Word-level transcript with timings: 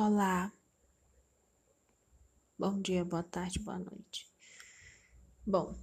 Olá, 0.00 0.52
bom 2.56 2.80
dia, 2.80 3.04
boa 3.04 3.24
tarde, 3.24 3.58
boa 3.58 3.80
noite. 3.80 4.32
Bom, 5.44 5.74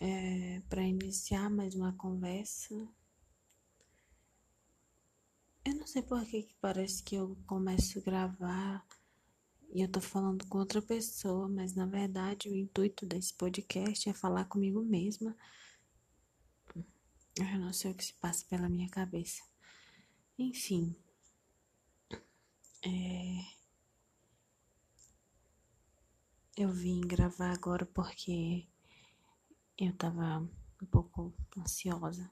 é, 0.00 0.62
para 0.68 0.80
iniciar 0.84 1.50
mais 1.50 1.74
uma 1.74 1.92
conversa, 1.94 2.72
eu 5.64 5.74
não 5.74 5.88
sei 5.88 6.02
por 6.02 6.24
que, 6.24 6.54
parece 6.60 7.02
que 7.02 7.16
eu 7.16 7.36
começo 7.48 7.98
a 7.98 8.02
gravar 8.02 8.86
e 9.72 9.82
eu 9.82 9.90
tô 9.90 10.00
falando 10.00 10.46
com 10.46 10.58
outra 10.58 10.80
pessoa, 10.80 11.48
mas 11.48 11.74
na 11.74 11.86
verdade 11.86 12.48
o 12.48 12.54
intuito 12.54 13.04
desse 13.04 13.34
podcast 13.34 14.08
é 14.08 14.14
falar 14.14 14.44
comigo 14.44 14.80
mesma. 14.84 15.36
Eu 17.36 17.58
não 17.58 17.72
sei 17.72 17.90
o 17.90 17.94
que 17.96 18.04
se 18.04 18.14
passa 18.14 18.46
pela 18.48 18.68
minha 18.68 18.88
cabeça. 18.88 19.42
Enfim. 20.38 20.94
É... 22.86 23.44
Eu 26.56 26.70
vim 26.70 27.00
gravar 27.00 27.50
agora 27.50 27.86
porque 27.86 28.68
eu 29.78 29.92
tava 29.96 30.40
um 30.82 30.86
pouco 30.86 31.34
ansiosa. 31.58 32.30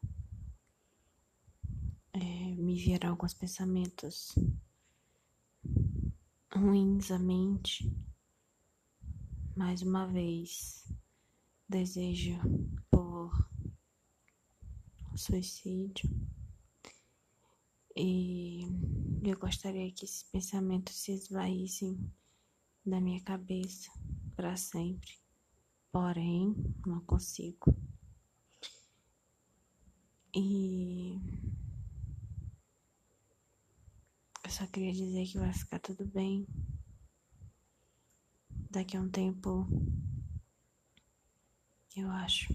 É, 2.13 2.19
me 2.19 2.77
vieram 2.77 3.11
alguns 3.11 3.33
pensamentos 3.33 4.35
ruins 6.55 7.11
à 7.11 7.19
mente. 7.19 7.91
Mais 9.57 9.81
uma 9.81 10.07
vez, 10.07 10.85
desejo 11.69 12.39
por 12.91 13.49
suicídio. 15.17 16.11
E 17.95 18.63
eu 19.23 19.39
gostaria 19.39 19.93
que 19.93 20.05
esses 20.05 20.23
pensamentos 20.23 20.97
se 20.97 21.13
esvaíssem 21.13 21.99
da 22.85 23.01
minha 23.01 23.21
cabeça 23.21 23.91
para 24.35 24.57
sempre. 24.57 25.13
Porém, 25.91 26.55
não 26.87 27.01
consigo. 27.01 27.75
E 30.35 31.19
eu 34.43 34.51
só 34.51 34.67
queria 34.67 34.93
dizer 34.95 35.27
que 35.27 35.39
vai 35.39 35.53
ficar 35.53 35.79
tudo 35.79 36.07
bem. 36.07 36.47
Daqui 38.71 38.97
a 38.97 39.01
um 39.03 39.11
tempo, 39.11 39.69
eu 41.95 42.11
acho. 42.11 42.51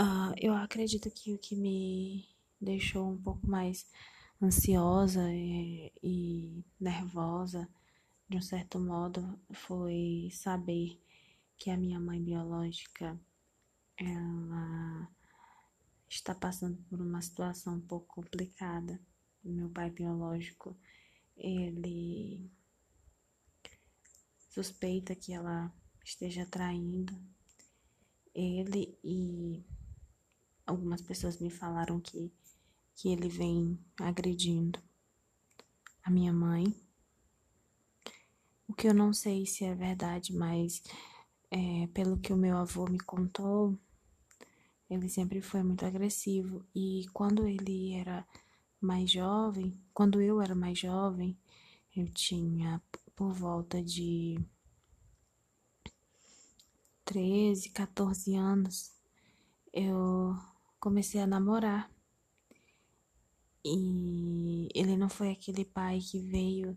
Uh, 0.00 0.32
eu 0.38 0.54
acredito 0.54 1.10
que 1.10 1.34
o 1.34 1.38
que 1.38 1.54
me 1.54 2.37
deixou 2.60 3.10
um 3.10 3.20
pouco 3.20 3.46
mais 3.48 3.86
ansiosa 4.42 5.32
e, 5.32 5.92
e 6.02 6.64
nervosa, 6.80 7.68
de 8.28 8.36
um 8.36 8.42
certo 8.42 8.78
modo, 8.78 9.38
foi 9.52 10.28
saber 10.32 11.00
que 11.56 11.70
a 11.70 11.76
minha 11.76 11.98
mãe 11.98 12.22
biológica 12.22 13.18
ela 13.96 15.10
está 16.08 16.34
passando 16.34 16.76
por 16.88 17.00
uma 17.00 17.20
situação 17.20 17.76
um 17.76 17.80
pouco 17.80 18.14
complicada. 18.14 19.00
Meu 19.42 19.68
pai 19.70 19.90
biológico, 19.90 20.76
ele 21.36 22.50
suspeita 24.50 25.14
que 25.14 25.32
ela 25.32 25.72
esteja 26.04 26.46
traindo 26.46 27.18
ele 28.34 28.98
e 29.02 29.64
algumas 30.66 31.00
pessoas 31.02 31.40
me 31.40 31.50
falaram 31.50 32.00
que 32.00 32.32
que 32.98 33.10
ele 33.10 33.28
vem 33.28 33.78
agredindo 34.00 34.82
a 36.02 36.10
minha 36.10 36.32
mãe. 36.32 36.74
O 38.66 38.74
que 38.74 38.88
eu 38.88 38.92
não 38.92 39.12
sei 39.12 39.46
se 39.46 39.64
é 39.64 39.72
verdade, 39.72 40.34
mas 40.34 40.82
é, 41.48 41.86
pelo 41.94 42.18
que 42.18 42.32
o 42.32 42.36
meu 42.36 42.56
avô 42.56 42.86
me 42.86 42.98
contou, 42.98 43.78
ele 44.90 45.08
sempre 45.08 45.40
foi 45.40 45.62
muito 45.62 45.86
agressivo. 45.86 46.66
E 46.74 47.06
quando 47.12 47.46
ele 47.46 47.92
era 47.92 48.26
mais 48.80 49.08
jovem, 49.08 49.80
quando 49.94 50.20
eu 50.20 50.42
era 50.42 50.56
mais 50.56 50.76
jovem, 50.76 51.38
eu 51.94 52.08
tinha 52.08 52.82
por 53.14 53.32
volta 53.32 53.80
de 53.80 54.44
13, 57.04 57.70
14 57.70 58.34
anos, 58.34 58.92
eu 59.72 60.36
comecei 60.80 61.20
a 61.20 61.26
namorar 61.28 61.88
e 63.76 64.68
ele 64.74 64.96
não 64.96 65.08
foi 65.08 65.30
aquele 65.30 65.64
pai 65.64 66.00
que 66.00 66.18
veio 66.20 66.76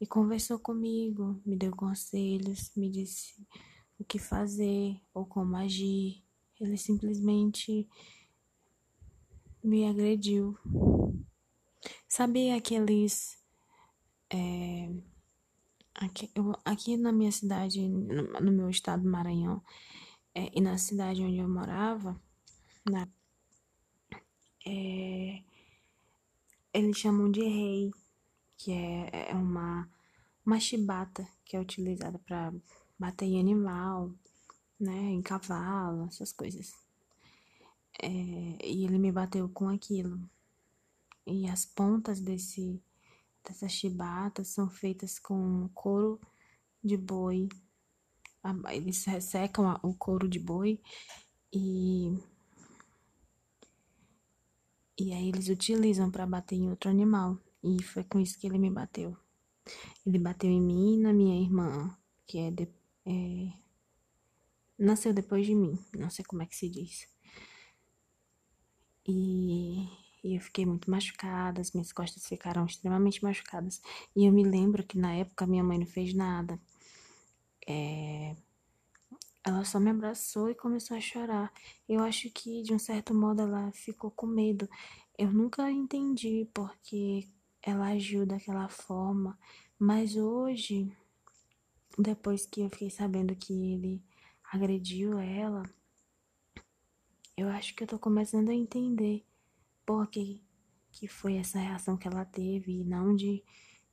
e 0.00 0.06
conversou 0.06 0.58
comigo, 0.58 1.40
me 1.44 1.56
deu 1.56 1.74
conselhos, 1.74 2.70
me 2.76 2.88
disse 2.90 3.34
o 3.98 4.04
que 4.04 4.18
fazer 4.18 5.00
ou 5.12 5.26
como 5.26 5.56
agir. 5.56 6.22
Ele 6.60 6.76
simplesmente 6.76 7.88
me 9.62 9.86
agrediu. 9.86 10.56
Sabe 12.08 12.52
aqueles. 12.52 13.38
É, 14.30 14.90
aqui, 15.94 16.30
eu, 16.34 16.52
aqui 16.64 16.96
na 16.96 17.12
minha 17.12 17.32
cidade, 17.32 17.88
no, 17.88 18.40
no 18.40 18.52
meu 18.52 18.70
estado 18.70 19.02
do 19.02 19.08
Maranhão, 19.08 19.62
é, 20.34 20.50
e 20.56 20.60
na 20.60 20.76
cidade 20.78 21.22
onde 21.22 21.38
eu 21.38 21.48
morava, 21.48 22.20
na, 22.88 23.08
é, 24.66 25.42
eles 26.78 26.96
chamam 26.96 27.30
de 27.30 27.42
rei, 27.42 27.90
que 28.56 28.72
é, 28.72 29.30
é 29.30 29.34
uma, 29.34 29.88
uma 30.44 30.60
chibata 30.60 31.26
que 31.44 31.56
é 31.56 31.60
utilizada 31.60 32.18
para 32.20 32.52
bater 32.98 33.26
em 33.26 33.40
animal, 33.40 34.12
né, 34.78 34.96
em 35.10 35.20
cavalo, 35.22 36.06
essas 36.06 36.32
coisas. 36.32 36.72
É, 38.00 38.08
e 38.64 38.84
ele 38.84 38.98
me 38.98 39.10
bateu 39.10 39.48
com 39.48 39.68
aquilo. 39.68 40.20
E 41.26 41.48
as 41.48 41.66
pontas 41.66 42.20
desse 42.20 42.80
dessas 43.44 43.72
chibatas 43.72 44.48
são 44.48 44.68
feitas 44.68 45.18
com 45.18 45.68
couro 45.74 46.20
de 46.84 46.96
boi. 46.96 47.48
Eles 48.70 49.04
ressecam 49.04 49.78
o 49.82 49.94
couro 49.94 50.28
de 50.28 50.38
boi 50.38 50.80
e 51.52 52.12
e 54.98 55.12
aí 55.12 55.28
eles 55.28 55.48
utilizam 55.48 56.10
para 56.10 56.26
bater 56.26 56.56
em 56.56 56.68
outro 56.68 56.90
animal. 56.90 57.38
E 57.62 57.82
foi 57.82 58.04
com 58.04 58.18
isso 58.18 58.38
que 58.38 58.46
ele 58.46 58.58
me 58.58 58.70
bateu. 58.70 59.16
Ele 60.06 60.18
bateu 60.18 60.50
em 60.50 60.60
mim 60.60 60.94
e 60.94 60.98
na 60.98 61.12
minha 61.12 61.40
irmã, 61.40 61.96
que 62.26 62.38
é, 62.38 62.50
de, 62.50 62.68
é 63.06 63.52
nasceu 64.78 65.12
depois 65.12 65.44
de 65.44 65.54
mim, 65.54 65.76
não 65.96 66.08
sei 66.08 66.24
como 66.24 66.42
é 66.42 66.46
que 66.46 66.56
se 66.56 66.68
diz. 66.68 67.08
E, 69.06 69.88
e, 70.22 70.36
eu 70.36 70.40
fiquei 70.40 70.64
muito 70.66 70.90
machucada, 70.90 71.60
as 71.60 71.72
minhas 71.72 71.92
costas 71.92 72.26
ficaram 72.26 72.64
extremamente 72.66 73.22
machucadas. 73.22 73.80
E 74.14 74.26
eu 74.26 74.32
me 74.32 74.44
lembro 74.44 74.84
que 74.84 74.98
na 74.98 75.14
época 75.14 75.46
minha 75.46 75.64
mãe 75.64 75.78
não 75.78 75.86
fez 75.86 76.14
nada. 76.14 76.60
É, 77.66 78.36
ela 79.48 79.64
só 79.64 79.80
me 79.80 79.90
abraçou 79.90 80.50
e 80.50 80.54
começou 80.54 80.96
a 80.96 81.00
chorar. 81.00 81.52
Eu 81.88 82.00
acho 82.00 82.30
que, 82.30 82.62
de 82.62 82.74
um 82.74 82.78
certo 82.78 83.14
modo, 83.14 83.42
ela 83.42 83.72
ficou 83.72 84.10
com 84.10 84.26
medo. 84.26 84.68
Eu 85.16 85.32
nunca 85.32 85.70
entendi 85.70 86.46
porque 86.52 87.26
ela 87.62 87.88
agiu 87.88 88.26
daquela 88.26 88.68
forma, 88.68 89.38
mas 89.78 90.16
hoje, 90.16 90.92
depois 91.98 92.44
que 92.46 92.60
eu 92.60 92.68
fiquei 92.68 92.90
sabendo 92.90 93.34
que 93.34 93.52
ele 93.72 94.02
agrediu 94.52 95.18
ela, 95.18 95.62
eu 97.36 97.48
acho 97.48 97.74
que 97.74 97.82
eu 97.82 97.88
tô 97.88 97.98
começando 97.98 98.50
a 98.50 98.54
entender 98.54 99.24
por 99.86 100.08
que, 100.08 100.42
que 100.92 101.08
foi 101.08 101.36
essa 101.36 101.58
reação 101.58 101.96
que 101.96 102.06
ela 102.06 102.24
teve, 102.24 102.80
e 102.80 102.84
não 102.84 103.16
de, 103.16 103.42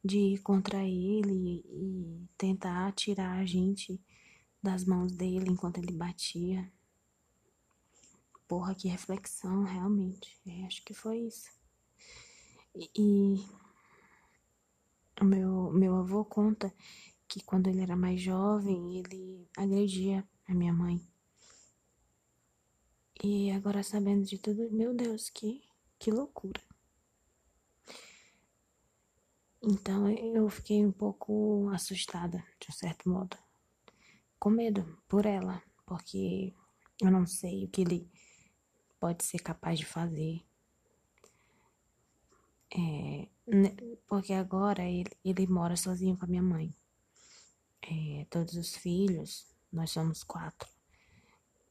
de 0.03 0.18
ir 0.18 0.39
contra 0.39 0.83
ele 0.83 1.63
e 1.65 2.27
tentar 2.38 2.91
tirar 2.91 3.39
a 3.39 3.45
gente 3.45 4.01
das 4.65 4.83
mãos 4.83 5.12
dele 5.12 5.50
enquanto 5.50 5.77
ele 5.77 5.94
batia. 5.94 6.69
Porra, 8.47 8.73
que 8.75 8.88
reflexão, 8.88 9.63
realmente. 9.63 10.39
É, 10.45 10.65
acho 10.65 10.83
que 10.83 10.94
foi 10.94 11.19
isso. 11.19 11.50
E, 12.75 13.45
o 15.21 15.23
meu, 15.23 15.71
meu 15.71 15.95
avô 15.95 16.25
conta 16.25 16.73
que 17.27 17.44
quando 17.44 17.67
ele 17.67 17.81
era 17.81 17.95
mais 17.95 18.19
jovem, 18.19 18.97
ele 18.97 19.47
agredia 19.56 20.27
a 20.47 20.53
minha 20.53 20.73
mãe. 20.73 21.00
E 23.23 23.51
agora 23.51 23.83
sabendo 23.83 24.25
de 24.25 24.38
tudo, 24.38 24.69
meu 24.71 24.94
Deus, 24.94 25.29
que, 25.29 25.61
que 25.97 26.11
loucura. 26.11 26.61
Então 29.61 30.09
eu 30.09 30.50
fiquei 30.50 30.85
um 30.85 30.91
pouco 30.91 31.69
assustada, 31.69 32.44
de 32.59 32.68
um 32.69 32.73
certo 32.73 33.09
modo 33.09 33.44
com 34.39 34.49
medo 34.49 34.97
por 35.07 35.25
ela, 35.25 35.61
porque 35.85 36.53
eu 37.01 37.11
não 37.11 37.25
sei 37.25 37.65
o 37.65 37.69
que 37.69 37.81
ele 37.81 38.09
pode 38.99 39.23
ser 39.23 39.39
capaz 39.39 39.79
de 39.79 39.85
fazer. 39.85 40.43
É, 42.73 43.27
Porque 44.07 44.33
agora 44.33 44.83
ele, 44.83 45.11
ele 45.23 45.47
mora 45.47 45.75
sozinho 45.75 46.17
com 46.17 46.25
a 46.25 46.27
minha 46.27 46.41
mãe. 46.41 46.73
É, 47.81 48.25
todos 48.29 48.55
os 48.55 48.75
filhos, 48.75 49.45
nós 49.71 49.91
somos 49.91 50.23
quatro, 50.23 50.67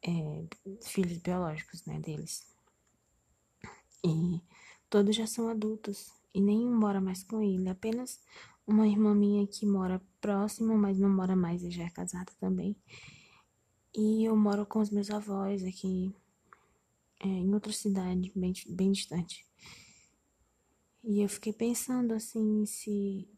é, 0.03 0.47
filhos 0.83 1.19
biológicos, 1.19 1.85
né, 1.85 1.99
deles. 1.99 2.47
E 4.05 4.41
todos 4.89 5.17
já 5.17 5.27
são 5.27 5.49
adultos 5.49 6.13
e 6.33 6.41
nenhum 6.41 6.79
mora 6.79 7.01
mais 7.01 7.25
com 7.25 7.43
ele, 7.43 7.69
apenas 7.69 8.21
uma 8.67 8.87
irmã 8.87 9.15
minha 9.15 9.47
que 9.47 9.67
mora 9.67 10.01
próximo, 10.21 10.77
mas 10.77 10.99
não 10.99 11.09
mora 11.09 11.37
mais 11.37 11.63
e 11.63 11.71
já 11.71 11.85
é 11.85 11.91
casada 11.91 12.33
também. 12.41 12.77
E 13.95 14.25
eu 14.25 14.37
moro 14.37 14.67
com 14.67 14.81
os 14.81 14.91
meus 14.91 15.11
avós 15.11 15.63
aqui 15.65 16.15
é, 17.21 17.29
em 17.29 17.55
outra 17.55 17.73
cidade, 17.73 18.33
bem, 18.35 18.53
bem 18.69 18.93
distante. 18.93 19.47
E 21.03 21.21
eu 21.23 21.29
fiquei 21.29 21.53
pensando 21.53 22.15
assim, 22.15 22.65
se. 22.67 23.29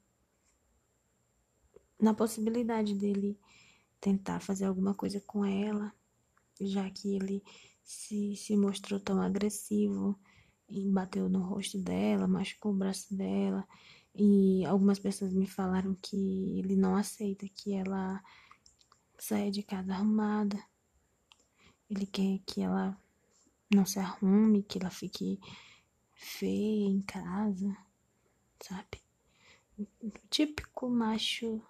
na 2.01 2.15
possibilidade 2.15 2.95
dele 2.95 3.39
tentar 4.01 4.41
fazer 4.41 4.67
alguma 4.67 4.95
coisa 4.95 5.21
com 5.21 5.45
ela, 5.45 5.93
já 6.61 6.89
que 6.91 7.15
ele 7.17 7.43
se, 7.83 8.37
se 8.37 8.57
mostrou 8.57 9.01
tão 9.01 9.21
agressivo 9.21 10.19
e 10.69 10.89
bateu 10.89 11.29
no 11.29 11.41
rosto 11.41 11.79
dela, 11.79 12.27
machucou 12.27 12.73
o 12.73 12.77
braço 12.77 13.15
dela. 13.15 13.67
E 14.19 14.65
algumas 14.65 14.99
pessoas 14.99 15.35
me 15.35 15.47
falaram 15.47 15.95
que 15.95 16.59
ele 16.59 16.75
não 16.75 16.97
aceita 16.97 17.47
que 17.49 17.75
ela 17.75 18.23
saia 19.19 19.51
de 19.51 19.63
casa 19.63 19.93
arrumada. 19.93 20.59
Ele 21.91 22.07
quer 22.07 22.39
que 22.47 22.63
ela 22.63 22.99
não 23.73 23.85
se 23.85 23.99
arrume, 23.99 24.63
que 24.63 24.79
ela 24.79 24.91
fique 24.91 25.39
feia 26.15 26.89
em 26.89 27.03
casa, 27.03 27.77
sabe? 28.61 29.03
Típico 30.31 30.89
macho 30.89 31.63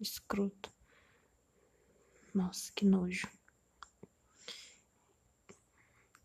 escroto. 0.00 0.72
Nossa, 2.34 2.72
que 2.72 2.84
nojo. 2.84 3.28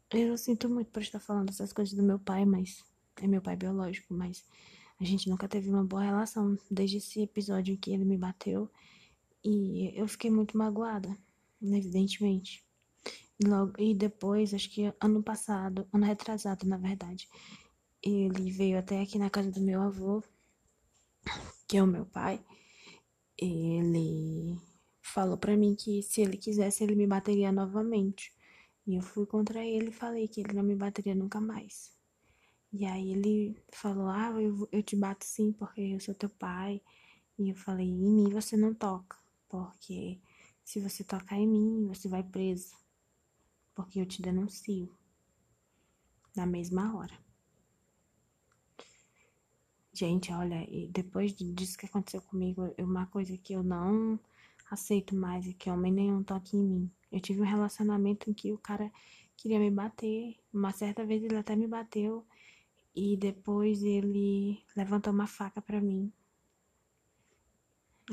Eu 0.10 0.38
sinto 0.38 0.68
muito 0.70 0.90
por 0.90 1.04
estar 1.04 1.20
falando 1.20 1.50
essas 1.50 1.72
coisas 1.72 1.94
do 1.94 2.02
meu 2.02 2.18
pai, 2.18 2.46
mas 2.46 2.84
é 3.18 3.28
meu 3.28 3.42
pai 3.42 3.56
biológico, 3.56 4.14
mas 4.14 4.44
a 5.00 5.04
gente 5.04 5.30
nunca 5.30 5.48
teve 5.48 5.70
uma 5.70 5.84
boa 5.84 6.04
relação 6.04 6.58
desde 6.70 6.98
esse 6.98 7.22
episódio 7.22 7.74
em 7.74 7.78
que 7.78 7.92
ele 7.92 8.06
me 8.06 8.18
bateu 8.18 8.70
e 9.44 9.94
eu 9.96 10.08
fiquei 10.08 10.32
muito 10.32 10.58
magoada, 10.58 11.18
evidentemente. 11.62 12.64
E, 13.40 13.48
logo, 13.48 13.74
e 13.78 13.94
depois, 13.94 14.54
acho 14.54 14.70
que 14.70 14.94
ano 15.00 15.22
passado, 15.24 15.88
ano 15.94 16.06
retrasado, 16.06 16.68
na 16.68 16.78
verdade, 16.78 17.30
ele 18.02 18.52
veio 18.52 18.80
até 18.80 19.02
aqui 19.02 19.18
na 19.20 19.30
casa 19.30 19.52
do 19.52 19.62
meu 19.62 19.82
avô, 19.82 20.24
que 21.68 21.78
é 21.78 21.84
o 21.84 21.88
meu 21.88 22.06
pai. 22.06 22.44
Ele 23.38 24.58
falou 25.02 25.38
para 25.38 25.56
mim 25.56 25.76
que 25.76 26.02
se 26.02 26.22
ele 26.22 26.38
quisesse, 26.38 26.84
ele 26.84 26.96
me 26.96 27.08
bateria 27.08 27.52
novamente. 27.52 28.34
E 28.86 28.96
eu 28.96 29.02
fui 29.02 29.26
contra 29.26 29.64
ele 29.64 29.90
e 29.90 29.94
falei 29.94 30.28
que 30.28 30.42
ele 30.42 30.54
não 30.54 30.64
me 30.64 30.76
bateria 30.76 31.14
nunca 31.14 31.40
mais. 31.40 31.97
E 32.72 32.86
aí 32.86 33.12
ele 33.12 33.58
falou: 33.72 34.08
Ah, 34.08 34.32
eu, 34.42 34.68
eu 34.72 34.84
te 34.84 34.96
bato 34.96 35.26
sim, 35.26 35.52
porque 35.52 35.82
eu 35.82 36.00
sou 36.00 36.14
teu 36.16 36.30
pai. 36.30 36.82
E 37.38 37.50
eu 37.50 37.56
falei: 37.56 37.88
Em 37.88 37.94
mim 37.94 38.30
você 38.30 38.58
não 38.58 38.74
toca, 38.74 39.18
porque 39.50 40.20
se 40.64 40.82
você 40.82 41.04
tocar 41.04 41.38
em 41.38 41.48
mim, 41.48 41.88
você 41.88 42.10
vai 42.10 42.24
preso. 42.24 42.76
Porque 43.74 44.00
eu 44.02 44.06
te 44.06 44.22
denuncio. 44.22 44.94
Na 46.36 46.46
mesma 46.46 46.96
hora. 46.96 47.18
Gente, 49.94 50.32
olha, 50.32 50.64
e 50.70 50.88
depois 50.90 51.34
disso 51.34 51.78
que 51.78 51.88
aconteceu 51.88 52.22
comigo, 52.22 52.72
uma 52.78 53.08
coisa 53.08 53.36
que 53.38 53.54
eu 53.54 53.64
não 53.64 54.20
aceito 54.70 55.16
mais 55.16 55.48
é 55.48 55.54
que 55.54 55.72
homem 55.72 55.92
nenhum 55.92 56.22
toque 56.22 56.58
em 56.58 56.64
mim. 56.64 56.92
Eu 57.12 57.20
tive 57.20 57.42
um 57.42 57.46
relacionamento 57.46 58.30
em 58.30 58.34
que 58.34 58.52
o 58.52 58.58
cara 58.58 58.92
queria 59.36 59.60
me 59.60 59.72
bater. 59.72 60.38
Uma 60.54 60.72
certa 60.72 61.06
vez 61.06 61.24
ele 61.24 61.38
até 61.38 61.56
me 61.56 61.66
bateu 61.66 62.26
e 62.98 63.16
depois 63.16 63.84
ele 63.84 64.60
levantou 64.76 65.14
uma 65.14 65.28
faca 65.28 65.62
para 65.62 65.80
mim. 65.80 66.12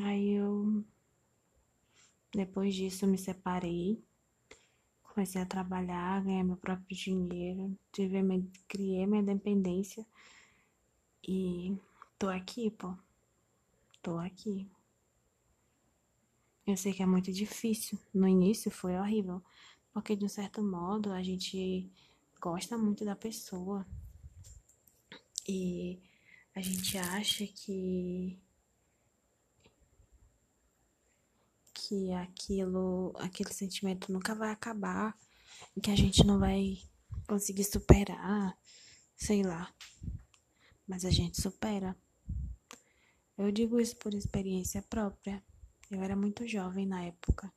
Aí 0.02 0.32
eu 0.32 0.84
depois 2.31 2.75
disso 2.75 3.06
eu 3.06 3.08
me 3.08 3.16
separei, 3.16 4.04
comecei 5.02 5.40
a 5.40 5.46
trabalhar, 5.46 6.22
ganhar 6.22 6.44
meu 6.44 6.58
próprio 6.58 6.94
dinheiro, 6.94 7.75
tive, 7.90 8.20
criei 8.69 9.06
minha 9.06 9.22
dependência 9.22 10.06
e 11.26 11.75
tô 12.19 12.28
aqui, 12.28 12.70
pô. 12.70 12.94
Tô 14.02 14.19
aqui. 14.19 14.70
Eu 16.66 16.76
sei 16.76 16.92
que 16.92 17.02
é 17.02 17.06
muito 17.06 17.32
difícil. 17.32 17.98
No 18.12 18.28
início 18.28 18.70
foi 18.70 18.98
horrível. 18.98 19.42
Porque, 19.94 20.14
de 20.14 20.26
um 20.26 20.28
certo 20.28 20.62
modo, 20.62 21.10
a 21.10 21.22
gente 21.22 21.90
gosta 22.38 22.76
muito 22.76 23.02
da 23.04 23.16
pessoa. 23.16 23.86
E 25.46 26.02
a 26.55 26.61
gente 26.61 26.96
acha 26.96 27.46
que. 27.46 28.38
Que 31.73 32.12
aquilo, 32.12 33.12
aquele 33.17 33.52
sentimento 33.52 34.11
nunca 34.12 34.35
vai 34.35 34.50
acabar. 34.50 35.17
Que 35.82 35.91
a 35.91 35.96
gente 35.96 36.25
não 36.25 36.38
vai 36.38 36.79
conseguir 37.29 37.64
superar. 37.64 38.56
Sei 39.17 39.43
lá. 39.43 39.73
Mas 40.87 41.05
a 41.05 41.11
gente 41.11 41.41
supera. 41.41 41.96
Eu 43.37 43.50
digo 43.50 43.81
isso 43.81 43.96
por 43.96 44.14
experiência 44.14 44.81
própria. 44.82 45.43
Eu 45.91 46.02
era 46.02 46.17
muito 46.17 46.46
jovem 46.46 46.87
na 46.87 47.05
época. 47.05 47.52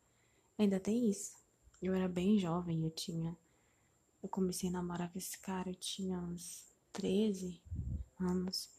Ainda 0.58 0.80
tem 0.80 1.10
isso. 1.10 1.38
Eu 1.82 1.94
era 1.94 2.08
bem 2.08 2.40
jovem, 2.40 2.84
eu 2.84 2.90
tinha. 2.90 3.38
Eu 4.22 4.28
comecei 4.28 4.70
a 4.70 4.72
namorar 4.72 5.12
com 5.12 5.20
esse 5.20 5.38
cara, 5.38 5.70
eu 5.70 5.76
tinha 5.76 6.20
uns 6.20 6.67
13 6.98 7.62
anos. 8.20 8.70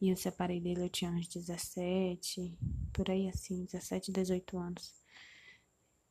E 0.00 0.08
eu 0.08 0.16
separei 0.16 0.60
dele, 0.60 0.84
eu 0.84 0.88
tinha 0.88 1.10
uns 1.10 1.28
17, 1.28 2.58
por 2.92 3.08
aí 3.08 3.28
assim, 3.28 3.64
17, 3.64 4.10
18 4.10 4.58
anos. 4.58 4.94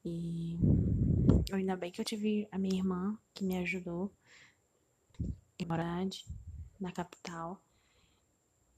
E 0.06 0.58
ainda 1.52 1.76
bem 1.76 1.92
que 1.92 2.00
eu 2.00 2.06
tive 2.06 2.48
a 2.52 2.58
minha 2.58 2.76
irmã 2.76 3.18
que 3.34 3.44
me 3.44 3.58
ajudou 3.58 4.12
em 5.60 5.66
Morade, 5.66 6.26
na 6.80 6.92
capital. 6.92 7.62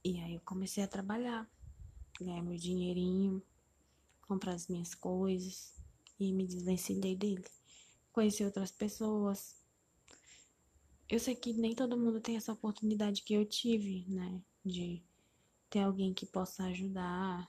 E 0.03 0.19
aí 0.19 0.33
eu 0.36 0.41
comecei 0.41 0.83
a 0.83 0.88
trabalhar, 0.88 1.48
ganhar 2.19 2.41
meu 2.41 2.57
dinheirinho 2.57 3.41
comprar 4.27 4.53
as 4.53 4.67
minhas 4.67 4.95
coisas 4.95 5.74
e 6.19 6.33
me 6.33 6.48
desvencilhei 6.48 7.15
dele. 7.15 7.45
Conheci 8.12 8.43
outras 8.43 8.71
pessoas. 8.71 9.62
Eu 11.13 11.20
sei 11.20 11.36
que 11.36 11.53
nem 11.53 11.75
todo 11.75 11.96
mundo 11.96 12.20
tem 12.20 12.38
essa 12.38 12.51
oportunidade 12.51 13.22
que 13.22 13.36
eu 13.36 13.46
tive, 13.46 14.03
né? 14.10 14.41
De 14.65 15.00
ter 15.70 15.82
alguém 15.82 16.12
que 16.12 16.25
possa 16.25 16.63
ajudar, 16.63 17.48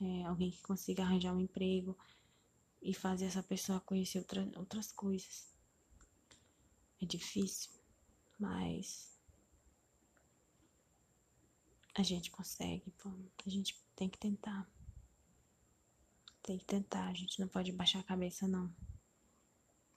é, 0.00 0.22
alguém 0.26 0.52
que 0.52 0.62
consiga 0.62 1.02
arranjar 1.02 1.34
um 1.34 1.40
emprego 1.40 1.98
e 2.80 2.94
fazer 2.94 3.24
essa 3.24 3.42
pessoa 3.42 3.80
conhecer 3.80 4.18
outra, 4.18 4.48
outras 4.54 4.92
coisas. 4.92 5.52
É 7.02 7.04
difícil, 7.04 7.72
mas 8.38 9.18
a 11.96 12.04
gente 12.04 12.30
consegue, 12.30 12.92
pô. 12.92 13.10
a 13.44 13.50
gente 13.50 13.76
tem 13.96 14.08
que 14.08 14.18
tentar. 14.18 14.70
Tem 16.44 16.56
que 16.56 16.64
tentar, 16.64 17.08
a 17.08 17.14
gente 17.14 17.40
não 17.40 17.48
pode 17.48 17.72
baixar 17.72 17.98
a 17.98 18.04
cabeça, 18.04 18.46
não. 18.46 18.72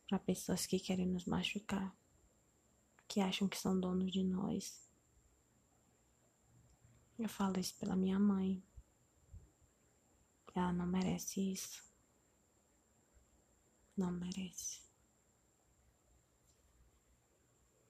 Para 0.08 0.17
pessoas 0.17 0.65
que 0.65 0.79
querem 0.79 1.05
nos 1.05 1.25
machucar, 1.25 1.96
que 3.13 3.22
acham 3.22 3.48
que 3.48 3.60
são 3.60 3.79
donos 3.79 4.12
de 4.12 4.24
nós. 4.24 4.89
Eu 7.20 7.29
falo 7.29 7.60
isso 7.60 7.77
pela 7.77 7.96
minha 7.96 8.17
mãe. 8.17 8.63
Ela 10.55 10.74
não 10.74 10.88
merece 10.88 11.39
isso. 11.51 11.84
Não 13.96 14.10
merece. 14.10 14.82